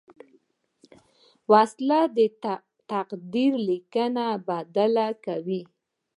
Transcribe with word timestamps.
وسله 1.51 1.99
د 2.17 2.19
تقدیر 2.91 3.51
لیکنه 3.69 4.25
بدله 4.47 5.07
کوي 5.25 5.61